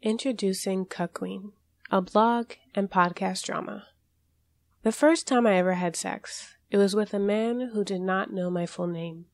[0.00, 1.50] Introducing Cuck Queen,
[1.90, 3.88] a blog and podcast drama.
[4.84, 8.32] The first time I ever had sex, it was with a man who did not
[8.32, 9.24] know my full name.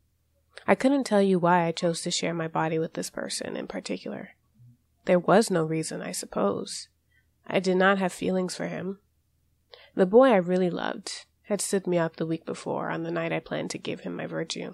[0.66, 3.66] I couldn't tell you why I chose to share my body with this person in
[3.66, 4.36] particular.
[5.04, 6.88] There was no reason, I suppose.
[7.46, 9.00] I did not have feelings for him.
[9.94, 13.34] The boy I really loved had stood me up the week before on the night
[13.34, 14.72] I planned to give him my virtue.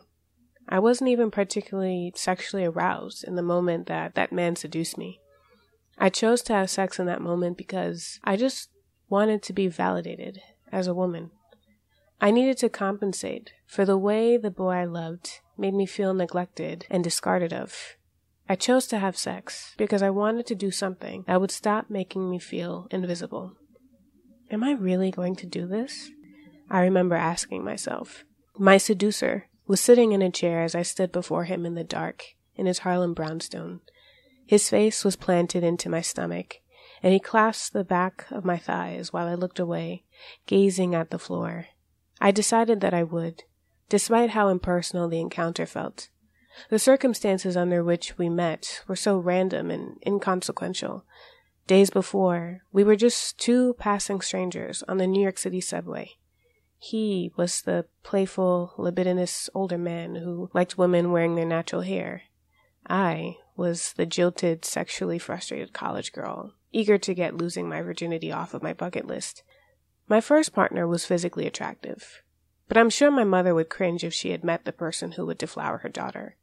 [0.69, 5.19] I wasn't even particularly sexually aroused in the moment that that man seduced me.
[6.01, 8.71] I chose to have sex in that moment because I just
[9.11, 10.41] wanted to be validated
[10.73, 11.31] as a woman.
[12.23, 16.87] I needed to compensate for the way the boy I loved made me feel neglected
[16.89, 17.97] and discarded of.
[18.49, 22.31] I chose to have sex because I wanted to do something that would stop making
[22.31, 23.53] me feel invisible.
[24.51, 26.11] Am I really going to do this?
[26.71, 28.25] I remember asking myself.
[28.59, 32.25] My seducer was sitting in a chair as I stood before him in the dark
[32.57, 33.81] in his Harlem brownstone.
[34.51, 36.57] His face was planted into my stomach,
[37.05, 40.03] and he clasped the back of my thighs while I looked away,
[40.47, 41.69] gazing at the floor.
[42.21, 43.45] I decided that I would,
[43.89, 46.09] despite how impersonal the encounter felt.
[46.69, 51.05] The circumstances under which we met were so random and inconsequential.
[51.69, 56.17] Days before, we were just two passing strangers on the New York City subway.
[56.77, 62.23] He was the playful, libidinous older man who liked women wearing their natural hair.
[62.89, 68.55] I was the jilted, sexually frustrated college girl, eager to get losing my virginity off
[68.55, 69.43] of my bucket list.
[70.09, 72.23] My first partner was physically attractive,
[72.69, 75.37] but I'm sure my mother would cringe if she had met the person who would
[75.37, 76.37] deflower her daughter.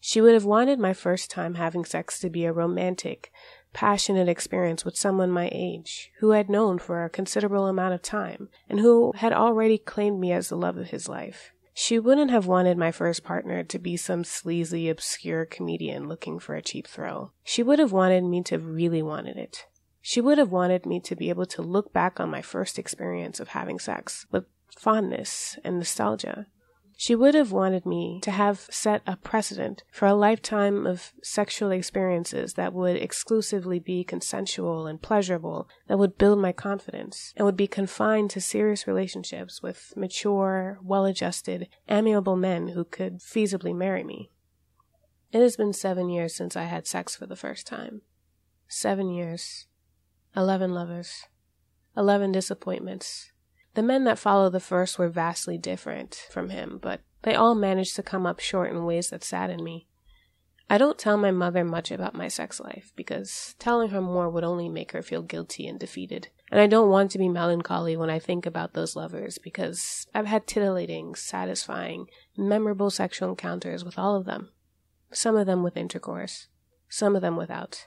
[0.00, 3.30] She would have wanted my first time having sex to be a romantic,
[3.72, 8.48] passionate experience with someone my age, who had known for a considerable amount of time,
[8.68, 11.52] and who had already claimed me as the love of his life.
[11.80, 16.56] She wouldn't have wanted my first partner to be some sleazy, obscure comedian looking for
[16.56, 17.34] a cheap thrill.
[17.44, 19.64] She would have wanted me to really wanted it.
[20.02, 23.38] She would have wanted me to be able to look back on my first experience
[23.38, 26.46] of having sex with fondness and nostalgia.
[27.00, 31.70] She would have wanted me to have set a precedent for a lifetime of sexual
[31.70, 37.56] experiences that would exclusively be consensual and pleasurable, that would build my confidence, and would
[37.56, 44.02] be confined to serious relationships with mature, well adjusted, amiable men who could feasibly marry
[44.02, 44.32] me.
[45.30, 48.02] It has been seven years since I had sex for the first time.
[48.66, 49.68] Seven years.
[50.34, 51.26] Eleven lovers.
[51.96, 53.30] Eleven disappointments.
[53.78, 57.94] The men that followed the first were vastly different from him, but they all managed
[57.94, 59.86] to come up short in ways that saddened me.
[60.68, 64.42] I don't tell my mother much about my sex life because telling her more would
[64.42, 66.26] only make her feel guilty and defeated.
[66.50, 70.26] And I don't want to be melancholy when I think about those lovers because I've
[70.26, 72.06] had titillating, satisfying,
[72.36, 74.50] memorable sexual encounters with all of them.
[75.12, 76.48] Some of them with intercourse,
[76.88, 77.86] some of them without.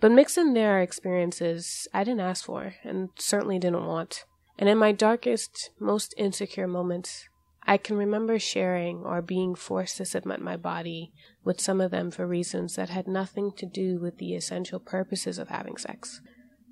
[0.00, 4.24] But mixed in there are experiences I didn't ask for and certainly didn't want.
[4.58, 7.28] And in my darkest, most insecure moments,
[7.66, 11.12] I can remember sharing or being forced to submit my body
[11.44, 15.38] with some of them for reasons that had nothing to do with the essential purposes
[15.38, 16.20] of having sex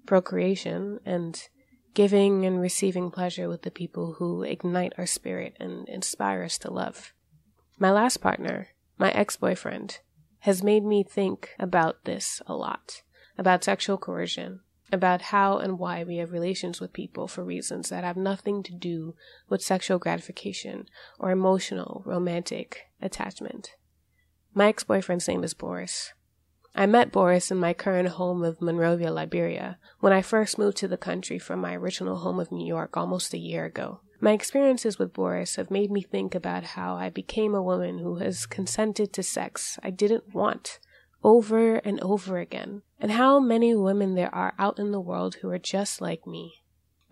[0.07, 1.49] procreation and
[1.95, 6.71] giving and receiving pleasure with the people who ignite our spirit and inspire us to
[6.71, 7.13] love.
[7.79, 8.69] My last partner,
[8.99, 10.01] my ex boyfriend,
[10.41, 13.03] has made me think about this a lot
[13.39, 14.61] about sexual coercion
[14.93, 18.73] about how and why we have relations with people for reasons that have nothing to
[18.73, 19.15] do
[19.49, 20.87] with sexual gratification
[21.19, 23.71] or emotional, romantic attachment.
[24.55, 26.13] My ex boyfriend's name is Boris.
[26.75, 30.89] I met Boris in my current home of Monrovia, Liberia, when I first moved to
[30.89, 34.01] the country from my original home of New York almost a year ago.
[34.21, 38.17] My experiences with Boris have made me think about how I became a woman who
[38.17, 40.79] has consented to sex I didn't want
[41.25, 45.51] over and over again, and how many women there are out in the world who
[45.51, 46.63] are just like me.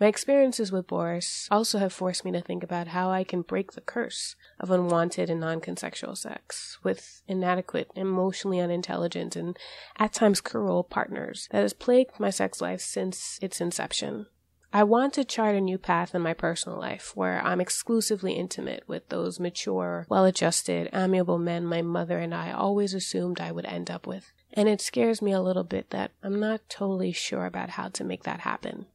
[0.00, 3.72] My experiences with Boris also have forced me to think about how I can break
[3.72, 9.58] the curse of unwanted and non consensual sex with inadequate, emotionally unintelligent, and
[9.98, 14.26] at times cruel partners that has plagued my sex life since its inception.
[14.72, 18.84] I want to chart a new path in my personal life where I'm exclusively intimate
[18.86, 23.66] with those mature, well adjusted, amiable men my mother and I always assumed I would
[23.66, 24.30] end up with.
[24.52, 28.04] And it scares me a little bit that I'm not totally sure about how to
[28.04, 28.86] make that happen.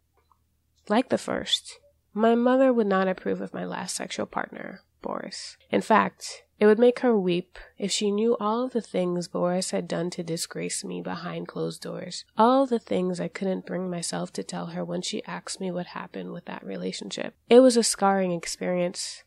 [0.87, 1.79] Like the first,
[2.13, 5.55] my mother would not approve of my last sexual partner, Boris.
[5.69, 9.87] In fact, it would make her weep if she knew all the things Boris had
[9.87, 12.25] done to disgrace me behind closed doors.
[12.37, 15.87] All the things I couldn't bring myself to tell her when she asked me what
[15.87, 17.35] happened with that relationship.
[17.49, 19.23] It was a scarring experience.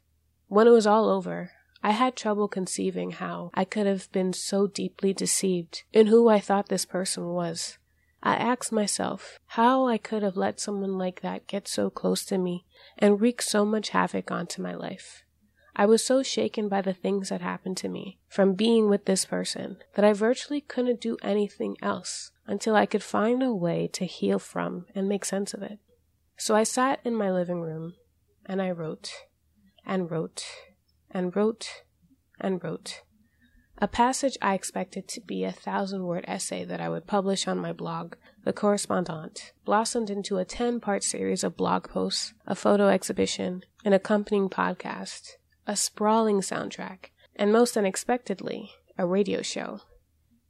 [0.49, 1.53] When it was all over,
[1.83, 6.41] I had trouble conceiving how I could have been so deeply deceived in who I
[6.41, 7.79] thought this person was.
[8.23, 12.39] I asked myself how I could have let someone like that get so close to
[12.39, 12.65] me
[12.99, 15.25] and wreak so much havoc onto my life.
[15.81, 19.25] I was so shaken by the things that happened to me from being with this
[19.25, 24.05] person that I virtually couldn't do anything else until I could find a way to
[24.05, 25.79] heal from and make sense of it.
[26.37, 27.95] So I sat in my living room
[28.45, 29.13] and I wrote
[29.87, 30.45] and wrote
[31.13, 31.85] and wrote
[32.41, 33.03] and wrote.
[33.81, 37.59] A passage I expected to be a thousand word essay that I would publish on
[37.61, 42.89] my blog, The Correspondant, blossomed into a 10 part series of blog posts, a photo
[42.89, 45.37] exhibition, an accompanying podcast,
[45.69, 49.83] a sprawling soundtrack, and most unexpectedly, a radio show.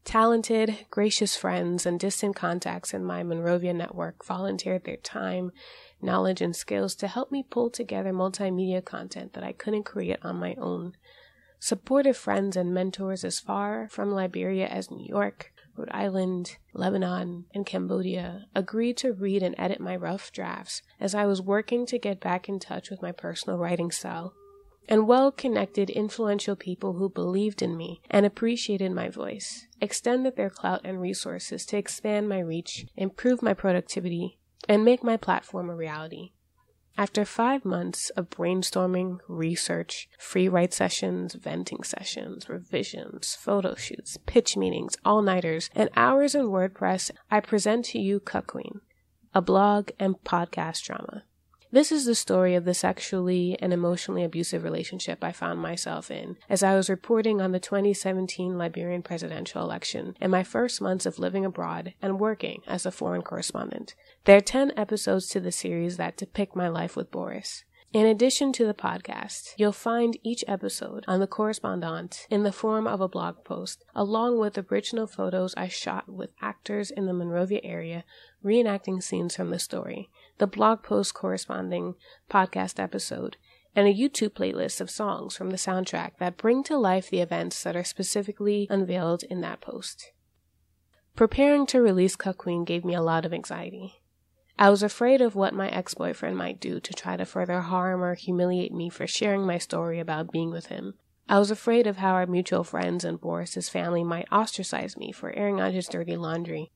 [0.05, 5.51] Talented, gracious friends and distant contacts in my Monrovia network volunteered their time,
[6.01, 10.37] knowledge, and skills to help me pull together multimedia content that I couldn't create on
[10.37, 10.93] my own.
[11.59, 17.67] Supportive friends and mentors as far from Liberia as New York, Rhode Island, Lebanon, and
[17.67, 22.21] Cambodia agreed to read and edit my rough drafts as I was working to get
[22.21, 24.33] back in touch with my personal writing style
[24.89, 30.51] and well connected, influential people who believed in me and appreciated my voice, extended their
[30.51, 34.39] clout and resources to expand my reach, improve my productivity,
[34.69, 36.33] and make my platform a reality.
[36.97, 44.57] After five months of brainstorming, research, free write sessions, venting sessions, revisions, photo shoots, pitch
[44.57, 48.81] meetings, all nighters, and hours in WordPress, I present to you Cuck Queen,
[49.33, 51.23] a blog and podcast drama.
[51.71, 56.39] This is the story of the sexually and emotionally abusive relationship I found myself in
[56.49, 61.19] as I was reporting on the 2017 Liberian presidential election in my first months of
[61.19, 63.95] living abroad and working as a foreign correspondent.
[64.25, 67.65] There are 10 episodes to the series that depict my life with Boris.
[67.91, 72.87] In addition to the podcast, you'll find each episode on the correspondent in the form
[72.87, 77.61] of a blog post, along with original photos I shot with actors in the Monrovia
[77.65, 78.05] area
[78.45, 81.95] reenacting scenes from the story the blog post corresponding
[82.31, 83.39] podcast episode,
[83.75, 87.63] and a YouTube playlist of songs from the soundtrack that bring to life the events
[87.63, 90.13] that are specifically unveiled in that post.
[91.17, 94.03] Preparing to release Cuck Queen gave me a lot of anxiety.
[94.61, 98.03] I was afraid of what my ex boyfriend might do to try to further harm
[98.03, 100.95] or humiliate me for sharing my story about being with him.
[101.29, 105.31] I was afraid of how our mutual friends and Boris's family might ostracize me for
[105.31, 106.73] airing out his dirty laundry.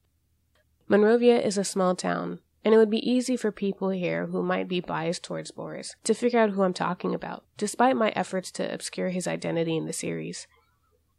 [0.87, 4.69] Monrovia is a small town, and it would be easy for people here who might
[4.69, 8.73] be biased towards Boris to figure out who I'm talking about, despite my efforts to
[8.73, 10.47] obscure his identity in the series.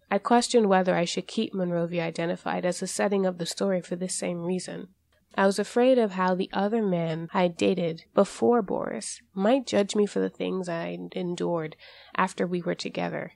[0.09, 3.97] I questioned whether I should keep Monrovia identified as the setting of the story for
[3.97, 4.89] this same reason.
[5.35, 10.05] I was afraid of how the other men I dated before Boris might judge me
[10.05, 11.75] for the things I endured
[12.15, 13.33] after we were together.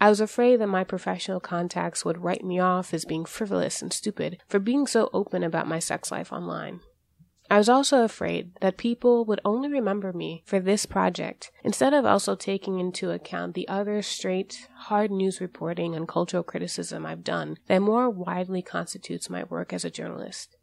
[0.00, 3.92] I was afraid that my professional contacts would write me off as being frivolous and
[3.92, 6.80] stupid for being so open about my sex life online.
[7.50, 12.04] I was also afraid that people would only remember me for this project instead of
[12.04, 17.56] also taking into account the other straight, hard news reporting and cultural criticism I've done
[17.66, 20.57] that more widely constitutes my work as a journalist.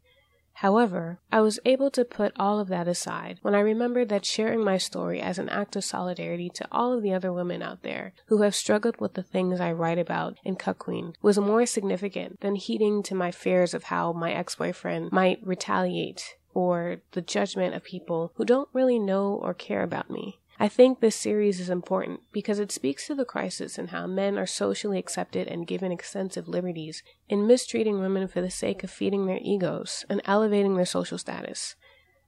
[0.60, 4.64] However, I was able to put all of that aside when I remembered that sharing
[4.64, 8.14] my story as an act of solidarity to all of the other women out there
[8.28, 12.40] who have struggled with the things I write about in Cuck Queen was more significant
[12.40, 17.74] than heeding to my fears of how my ex boyfriend might retaliate or the judgment
[17.74, 20.40] of people who don't really know or care about me.
[20.58, 24.38] I think this series is important because it speaks to the crisis in how men
[24.38, 29.26] are socially accepted and given extensive liberties in mistreating women for the sake of feeding
[29.26, 31.76] their egos and elevating their social status.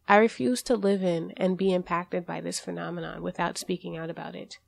[0.07, 4.35] I refuse to live in and be impacted by this phenomenon without speaking out about
[4.35, 4.59] it.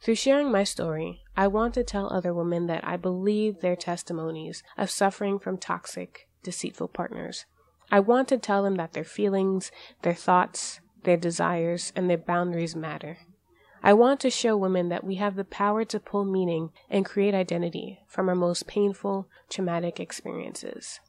[0.00, 4.62] Through sharing my story, I want to tell other women that I believe their testimonies
[4.76, 7.46] of suffering from toxic, deceitful partners
[7.90, 9.70] I want to tell them that their feelings,
[10.02, 13.18] their thoughts, their desires, and their boundaries matter.
[13.82, 17.34] I want to show women that we have the power to pull meaning and create
[17.34, 21.00] identity from our most painful, traumatic experiences.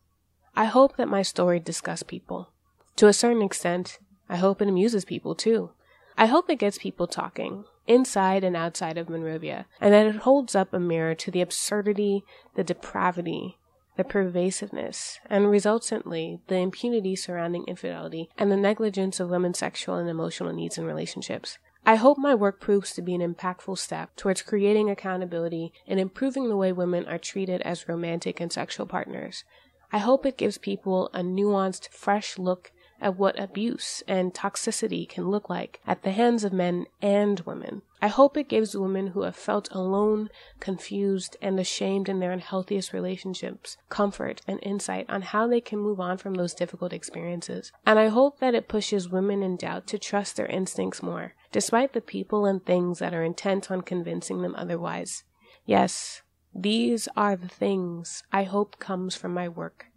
[0.55, 2.51] I hope that my story disgusts people.
[2.98, 5.72] To a certain extent, I hope it amuses people too.
[6.17, 10.53] I hope it gets people talking, inside and outside of Monrovia, and that it holds
[10.53, 12.24] up a mirror to the absurdity,
[12.55, 13.58] the depravity,
[14.00, 20.10] the pervasiveness, and resultantly the impunity surrounding infidelity and the negligence of women's sexual and
[20.10, 21.58] emotional needs in relationships.
[21.86, 26.48] I hope my work proves to be an impactful step towards creating accountability and improving
[26.48, 29.44] the way women are treated as romantic and sexual partners.
[29.91, 35.29] I hope it gives people a nuanced, fresh look at what abuse and toxicity can
[35.29, 37.82] look like at the hands of men and women.
[38.01, 40.29] I hope it gives women who have felt alone,
[40.60, 46.00] confused, and ashamed in their unhealthiest relationships comfort and insight on how they can move
[46.00, 47.74] on from those difficult experiences.
[47.86, 51.91] And I hope that it pushes women in doubt to trust their instincts more, despite
[51.94, 55.24] the people and things that are intent on convincing them otherwise.
[55.65, 56.22] Yes,
[56.56, 59.88] these are the things I hope comes from my work.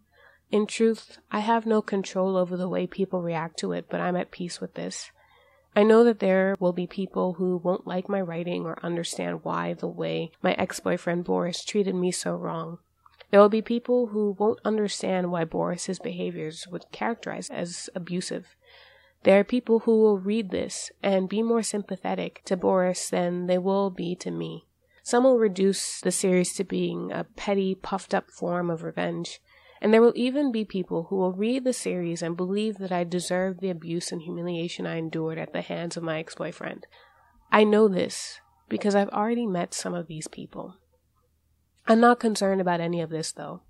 [0.53, 4.17] In truth, I have no control over the way people react to it, but I'm
[4.17, 5.11] at peace with this.
[5.75, 9.73] I know that there will be people who won't like my writing or understand why
[9.73, 12.79] the way my ex boyfriend Boris treated me so wrong.
[13.31, 18.55] There will be people who won't understand why Boris's behaviors would characterize as abusive.
[19.23, 23.57] There are people who will read this and be more sympathetic to Boris than they
[23.57, 24.67] will be to me.
[25.03, 29.41] Some will reduce the series to being a petty, puffed up form of revenge.
[29.83, 33.03] And there will even be people who will read the series and believe that I
[33.03, 36.87] deserve the abuse and humiliation I endured at the hands of my ex boyfriend.
[37.51, 40.77] I know this because I've already met some of these people.
[41.89, 43.63] I'm not concerned about any of this, though.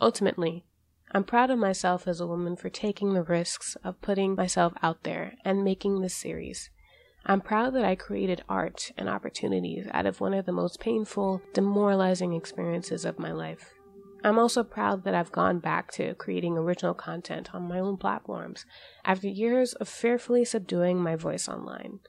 [0.00, 0.64] Ultimately,
[1.12, 5.04] I'm proud of myself as a woman for taking the risks of putting myself out
[5.04, 6.70] there and making this series.
[7.24, 11.40] I'm proud that I created art and opportunities out of one of the most painful,
[11.54, 13.75] demoralizing experiences of my life.
[14.26, 18.66] I'm also proud that I've gone back to creating original content on my own platforms
[19.04, 22.00] after years of fearfully subduing my voice online.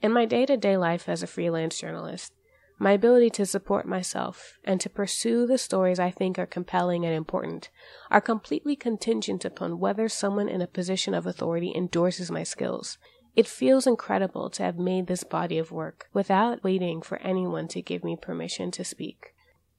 [0.00, 2.32] In my day to day life as a freelance journalist,
[2.80, 7.14] my ability to support myself and to pursue the stories I think are compelling and
[7.14, 7.70] important
[8.10, 12.98] are completely contingent upon whether someone in a position of authority endorses my skills.
[13.36, 17.80] It feels incredible to have made this body of work without waiting for anyone to
[17.80, 19.32] give me permission to speak.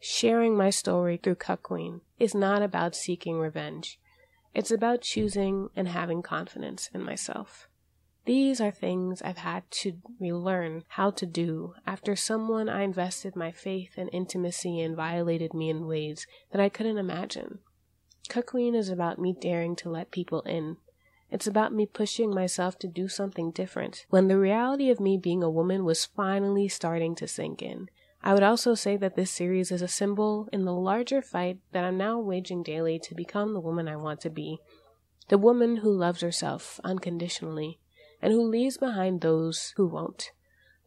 [0.06, 4.02] Sharing my story through Cuck Queen is not about seeking revenge.
[4.54, 7.70] It's about choosing and having confidence in myself.
[8.26, 13.54] These are things I've had to relearn how to do after someone I invested my
[13.54, 17.60] faith and intimacy in violated me in ways that I couldn't imagine.
[18.28, 20.76] Cuck Queen is about me daring to let people in.
[21.32, 25.42] It's about me pushing myself to do something different when the reality of me being
[25.44, 27.88] a woman was finally starting to sink in.
[28.26, 31.84] I would also say that this series is a symbol in the larger fight that
[31.84, 34.60] I'm now waging daily to become the woman I want to be.
[35.28, 37.80] The woman who loves herself unconditionally
[38.22, 40.32] and who leaves behind those who won't.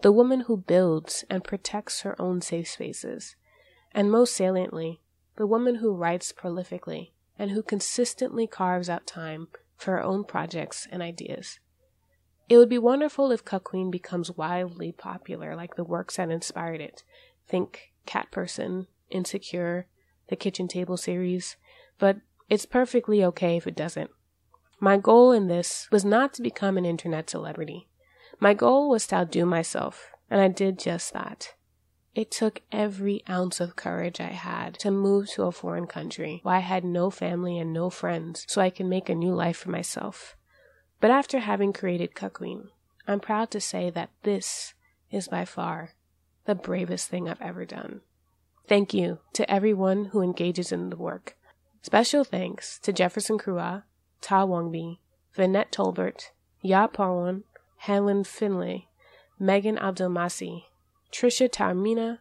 [0.01, 3.37] The woman who builds and protects her own safe spaces.
[3.93, 5.03] And most saliently,
[5.37, 10.89] the woman who writes prolifically and who consistently carves out time for her own projects
[10.91, 11.59] and ideas.
[12.49, 16.81] It would be wonderful if Cuck Queen becomes wildly popular like the works that inspired
[16.81, 17.03] it.
[17.49, 19.87] Think Cat Person, Insecure,
[20.29, 21.57] the Kitchen Table series,
[21.99, 24.11] but it's perfectly okay if it doesn't.
[24.81, 27.89] My goal in this was not to become an internet celebrity.
[28.39, 31.55] My goal was to outdo myself, and I did just that.
[32.15, 36.57] It took every ounce of courage I had to move to a foreign country where
[36.57, 39.71] I had no family and no friends so I could make a new life for
[39.71, 40.37] myself.
[41.01, 42.41] But after having created Cuck
[43.07, 44.73] I'm proud to say that this
[45.11, 45.93] is by far
[46.47, 48.01] the bravest thing I've ever done.
[48.69, 51.37] Thank you to everyone who engages in the work.
[51.83, 53.85] Special thanks to Jefferson Krua,
[54.21, 54.99] Ta Wongbi,
[55.35, 56.31] Vinette Tolbert,
[56.63, 57.45] Ya Parwan,
[57.77, 58.89] Helen Finlay,
[59.39, 60.65] Megan Abdelmasi,
[61.13, 62.19] Trisha Tarmina,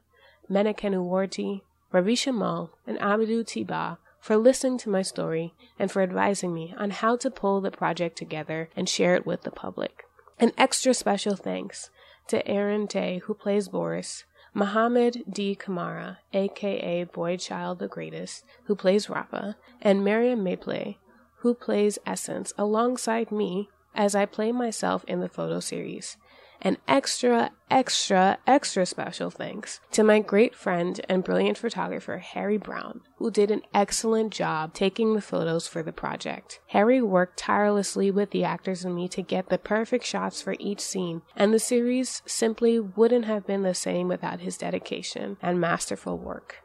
[0.50, 6.54] Menakenu Warti, Ravisha Mal, and Abdou Tiba for listening to my story and for advising
[6.54, 10.04] me on how to pull the project together and share it with the public.
[10.40, 11.90] An extra special thanks
[12.28, 15.56] to Aaron Tay, who plays Boris, Mohammed D.
[15.56, 20.96] Kamara, aka Boy Child the Greatest, who plays Rappa, and Miriam Maple,
[21.40, 26.18] who plays Essence, alongside me as I play myself in the photo series.
[26.62, 33.02] An extra, extra, extra special thanks to my great friend and brilliant photographer, Harry Brown,
[33.18, 36.60] who did an excellent job taking the photos for the project.
[36.68, 40.82] Harry worked tirelessly with the actors and me to get the perfect shots for each
[40.82, 46.18] scene, and the series simply wouldn't have been the same without his dedication and masterful
[46.18, 46.58] work.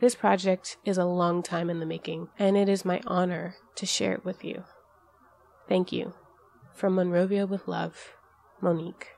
[0.00, 3.86] This project is a long time in the making, and it is my honor to
[3.86, 4.64] share it with you.
[5.68, 6.14] Thank you.
[6.74, 8.12] From Monrovia with Love,
[8.60, 9.13] Monique.